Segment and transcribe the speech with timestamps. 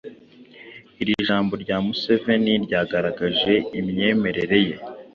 [1.01, 4.75] Iri jambo rya Museveni ryagaragaje imyemerere ye